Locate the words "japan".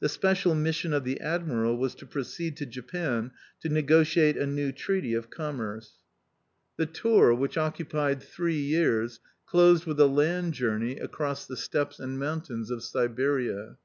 2.66-3.30